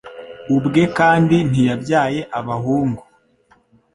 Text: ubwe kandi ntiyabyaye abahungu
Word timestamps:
ubwe 0.55 0.83
kandi 0.97 1.37
ntiyabyaye 1.49 2.21
abahungu 2.39 3.03